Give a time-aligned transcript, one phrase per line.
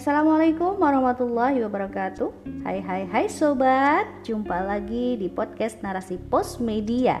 [0.00, 2.32] Assalamualaikum warahmatullahi wabarakatuh.
[2.64, 4.08] Hai hai hai sobat.
[4.24, 7.20] Jumpa lagi di podcast Narasi Pos Media.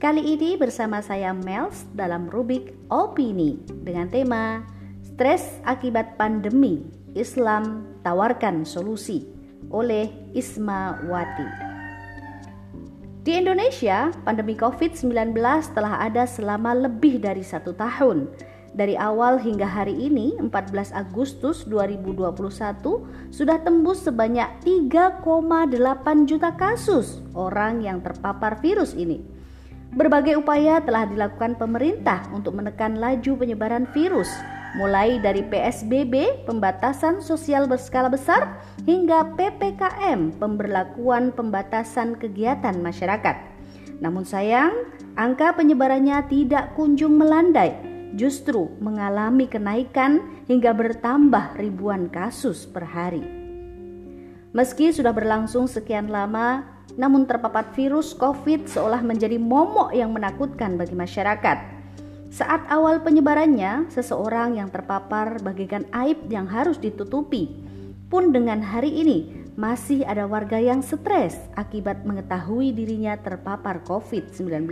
[0.00, 4.64] Kali ini bersama saya Mels dalam rubik Opini Dengan tema
[5.04, 9.28] Stres akibat pandemi Islam tawarkan solusi
[9.68, 11.48] Oleh Isma Wati.
[13.28, 15.36] Di Indonesia, pandemi COVID-19
[15.76, 18.32] telah ada selama lebih dari satu tahun
[18.76, 25.24] dari awal hingga hari ini 14 Agustus 2021 sudah tembus sebanyak 3,8
[26.28, 29.24] juta kasus orang yang terpapar virus ini.
[29.96, 34.28] Berbagai upaya telah dilakukan pemerintah untuk menekan laju penyebaran virus,
[34.76, 43.40] mulai dari PSBB, pembatasan sosial berskala besar, hingga PPKM, pemberlakuan pembatasan kegiatan masyarakat.
[44.04, 44.84] Namun sayang,
[45.16, 53.26] angka penyebarannya tidak kunjung melandai justru mengalami kenaikan hingga bertambah ribuan kasus per hari.
[54.54, 60.94] Meski sudah berlangsung sekian lama, namun terpapar virus COVID seolah menjadi momok yang menakutkan bagi
[60.94, 61.58] masyarakat.
[62.30, 67.52] Saat awal penyebarannya, seseorang yang terpapar bagikan aib yang harus ditutupi.
[68.06, 74.68] Pun dengan hari ini, masih ada warga yang stres akibat mengetahui dirinya terpapar COVID-19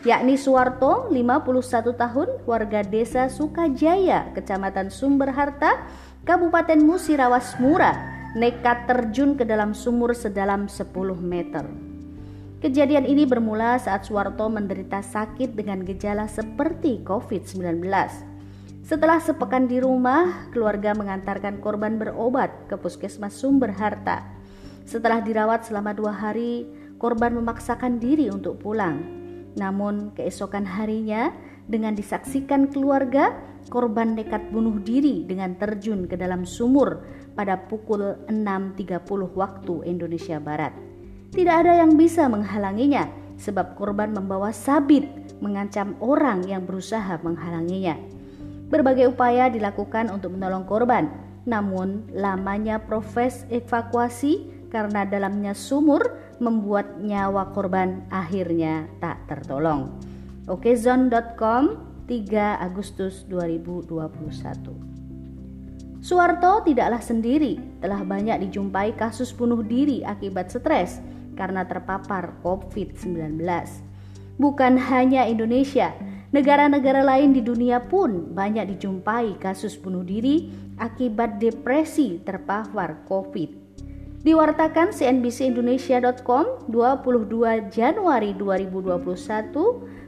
[0.00, 5.84] yakni Suwarto 51 tahun warga desa Sukajaya kecamatan Sumber Harta
[6.24, 7.92] Kabupaten Musirawas Mura
[8.32, 10.88] nekat terjun ke dalam sumur sedalam 10
[11.20, 11.66] meter.
[12.60, 17.84] Kejadian ini bermula saat Suwarto menderita sakit dengan gejala seperti COVID-19.
[18.84, 24.24] Setelah sepekan di rumah, keluarga mengantarkan korban berobat ke puskesmas Sumber Harta.
[24.84, 26.68] Setelah dirawat selama dua hari,
[27.00, 29.19] korban memaksakan diri untuk pulang.
[29.58, 31.34] Namun keesokan harinya
[31.66, 33.34] dengan disaksikan keluarga,
[33.70, 37.02] korban nekat bunuh diri dengan terjun ke dalam sumur
[37.34, 40.74] pada pukul 6.30 waktu Indonesia Barat.
[41.30, 43.06] Tidak ada yang bisa menghalanginya
[43.38, 45.06] sebab korban membawa sabit
[45.40, 47.96] mengancam orang yang berusaha menghalanginya.
[48.70, 51.10] Berbagai upaya dilakukan untuk menolong korban,
[51.48, 59.94] namun lamanya proses evakuasi karena dalamnya sumur membuat nyawa korban akhirnya tak tertolong.
[60.48, 61.64] Okezone.com
[62.10, 64.90] 3 Agustus 2021
[66.00, 70.96] Suwarto tidaklah sendiri, telah banyak dijumpai kasus bunuh diri akibat stres
[71.36, 73.36] karena terpapar COVID-19.
[74.40, 75.92] Bukan hanya Indonesia,
[76.32, 80.48] negara-negara lain di dunia pun banyak dijumpai kasus bunuh diri
[80.80, 83.59] akibat depresi terpapar COVID.
[84.20, 89.00] Diwartakan cnbcindonesia.com 22 Januari 2021,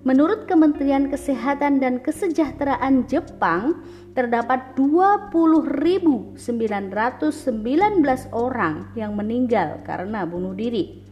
[0.00, 3.84] menurut Kementerian Kesehatan dan Kesejahteraan Jepang,
[4.16, 6.40] terdapat 20.919
[8.32, 11.04] orang yang meninggal karena bunuh diri.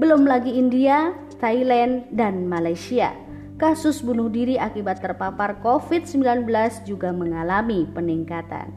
[0.00, 1.12] Belum lagi India,
[1.44, 3.12] Thailand, dan Malaysia.
[3.60, 6.48] Kasus bunuh diri akibat terpapar COVID-19
[6.88, 8.72] juga mengalami peningkatan.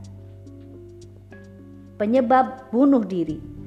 [1.96, 3.61] Penyebab bunuh diri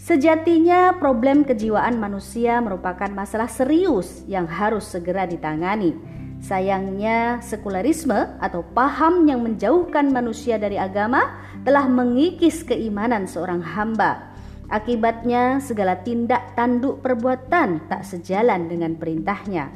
[0.00, 5.92] Sejatinya, problem kejiwaan manusia merupakan masalah serius yang harus segera ditangani.
[6.40, 11.36] Sayangnya, sekularisme atau paham yang menjauhkan manusia dari agama
[11.68, 14.32] telah mengikis keimanan seorang hamba.
[14.72, 19.68] Akibatnya, segala tindak tanduk perbuatan tak sejalan dengan perintahnya.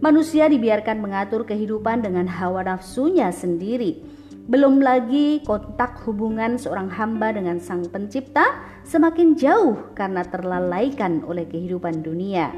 [0.00, 4.15] Manusia dibiarkan mengatur kehidupan dengan hawa nafsunya sendiri
[4.46, 12.06] belum lagi kontak hubungan seorang hamba dengan Sang Pencipta semakin jauh karena terlalaikan oleh kehidupan
[12.06, 12.54] dunia.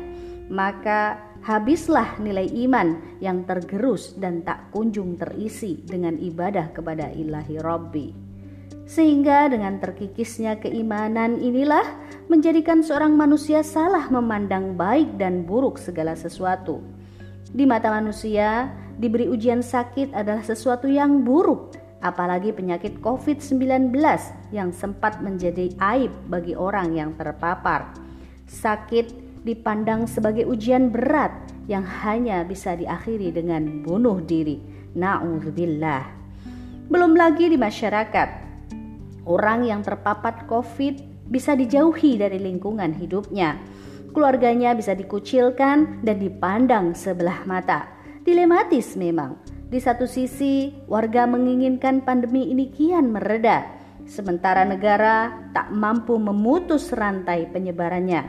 [0.53, 8.09] Maka habislah nilai iman yang tergerus dan tak kunjung terisi dengan ibadah kepada ilahi Rabbi.
[8.88, 11.84] Sehingga dengan terkikisnya keimanan inilah
[12.28, 16.81] menjadikan seorang manusia salah memandang baik dan buruk segala sesuatu.
[17.48, 23.95] Di mata manusia, diberi ujian sakit adalah sesuatu yang buruk, apalagi penyakit COVID-19
[24.50, 27.95] yang sempat menjadi aib bagi orang yang terpapar.
[28.50, 29.15] Sakit
[29.47, 31.30] dipandang sebagai ujian berat
[31.71, 34.59] yang hanya bisa diakhiri dengan bunuh diri.
[34.98, 36.18] Na'udzubillah.
[36.91, 38.28] Belum lagi di masyarakat,
[39.28, 43.60] orang yang terpapar COVID bisa dijauhi dari lingkungan hidupnya.
[44.10, 47.97] Keluarganya bisa dikucilkan dan dipandang sebelah mata
[48.28, 49.41] Dilematis memang.
[49.72, 53.65] Di satu sisi, warga menginginkan pandemi ini kian mereda,
[54.04, 58.28] sementara negara tak mampu memutus rantai penyebarannya.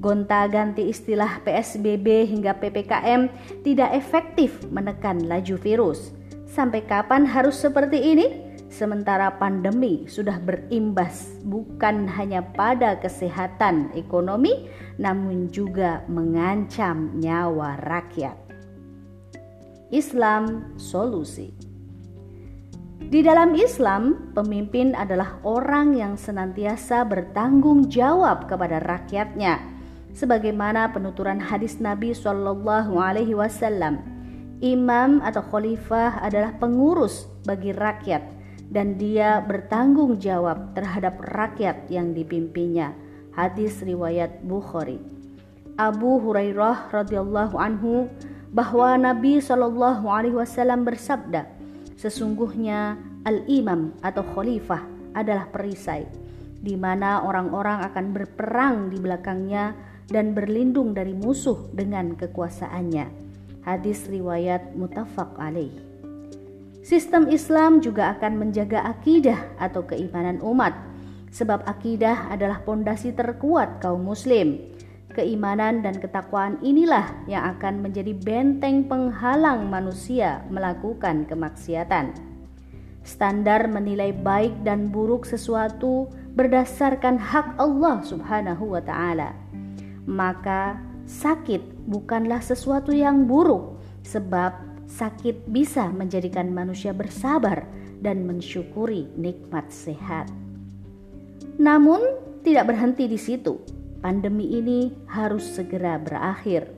[0.00, 3.28] Gonta-ganti istilah PSBB hingga PPKM
[3.68, 6.08] tidak efektif menekan laju virus.
[6.48, 8.48] Sampai kapan harus seperti ini?
[8.68, 14.68] sementara pandemi sudah berimbas bukan hanya pada kesehatan ekonomi,
[15.00, 18.47] namun juga mengancam nyawa rakyat.
[19.88, 21.56] Islam solusi.
[23.08, 29.64] Di dalam Islam, pemimpin adalah orang yang senantiasa bertanggung jawab kepada rakyatnya,
[30.12, 34.04] sebagaimana penuturan hadis Nabi Shallallahu Alaihi Wasallam.
[34.60, 38.20] Imam atau khalifah adalah pengurus bagi rakyat
[38.68, 42.92] dan dia bertanggung jawab terhadap rakyat yang dipimpinnya.
[43.32, 45.00] Hadis riwayat Bukhari.
[45.78, 48.10] Abu Hurairah radhiyallahu anhu
[48.52, 51.48] bahwa Nabi Shallallahu alaihi wasallam bersabda,
[51.98, 52.96] sesungguhnya
[53.28, 56.28] al-imam atau khalifah adalah perisai
[56.58, 59.74] di mana orang-orang akan berperang di belakangnya
[60.10, 63.06] dan berlindung dari musuh dengan kekuasaannya.
[63.62, 65.70] Hadis riwayat mutafak alaih.
[66.82, 70.72] Sistem Islam juga akan menjaga akidah atau keimanan umat,
[71.28, 74.56] sebab akidah adalah pondasi terkuat kaum Muslim.
[75.18, 82.14] Keimanan dan ketakwaan inilah yang akan menjadi benteng penghalang manusia melakukan kemaksiatan.
[83.02, 86.06] Standar menilai baik dan buruk sesuatu
[86.38, 89.34] berdasarkan hak Allah Subhanahu wa Ta'ala,
[90.06, 90.78] maka
[91.10, 94.54] sakit bukanlah sesuatu yang buruk, sebab
[94.86, 97.66] sakit bisa menjadikan manusia bersabar
[97.98, 100.30] dan mensyukuri nikmat sehat.
[101.58, 102.06] Namun,
[102.46, 103.77] tidak berhenti di situ.
[103.98, 106.70] Pandemi ini harus segera berakhir.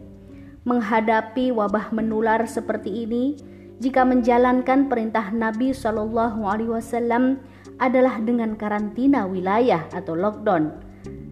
[0.64, 3.37] Menghadapi wabah menular seperti ini,
[3.81, 7.40] jika menjalankan perintah Nabi Shallallahu Alaihi Wasallam
[7.81, 10.81] adalah dengan karantina wilayah atau lockdown.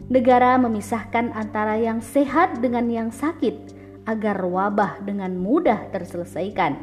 [0.08, 3.76] Negara memisahkan antara yang sehat dengan yang sakit
[4.08, 6.76] agar wabah dengan mudah terselesaikan.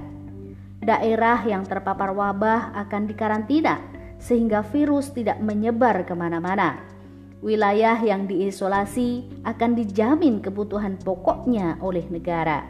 [0.85, 3.81] Daerah yang terpapar wabah akan dikarantina
[4.21, 6.94] sehingga virus tidak menyebar ke mana-mana.
[7.43, 12.63] Wilayah yang diisolasi akan dijamin kebutuhan pokoknya oleh negara.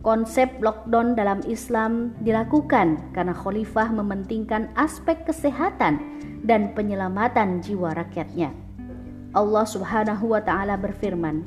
[0.00, 6.00] Konsep lockdown dalam Islam dilakukan karena khalifah mementingkan aspek kesehatan
[6.44, 8.48] dan penyelamatan jiwa rakyatnya.
[9.36, 11.44] Allah Subhanahu wa taala berfirman,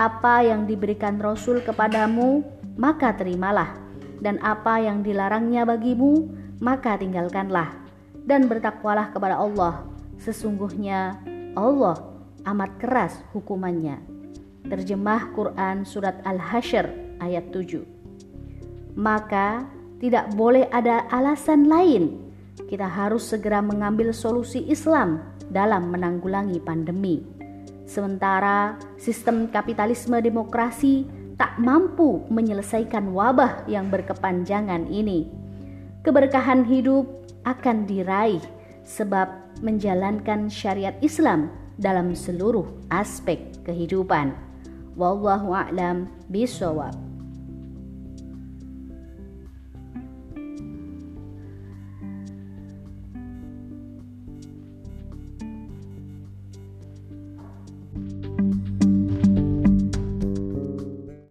[0.00, 2.40] apa yang diberikan Rasul kepadamu,
[2.80, 3.76] maka terimalah,
[4.24, 6.32] dan apa yang dilarangnya bagimu,
[6.64, 7.76] maka tinggalkanlah,
[8.24, 9.84] dan bertakwalah kepada Allah.
[10.16, 11.20] Sesungguhnya
[11.56, 11.96] Allah
[12.44, 13.98] amat keras hukumannya.
[14.68, 19.64] Terjemah Quran Surat Al-Hasyr ayat 7 Maka
[20.02, 22.20] tidak boleh ada alasan lain
[22.66, 25.22] kita harus segera mengambil solusi Islam
[25.54, 27.36] dalam menanggulangi pandemi
[27.86, 31.06] Sementara sistem kapitalisme demokrasi
[31.38, 35.30] tak mampu menyelesaikan wabah yang berkepanjangan ini.
[36.02, 37.06] Keberkahan hidup
[37.46, 38.42] akan diraih
[38.82, 44.32] sebab menjalankan syariat Islam dalam seluruh aspek kehidupan.
[44.96, 47.05] Wallahu a'lam bishawab.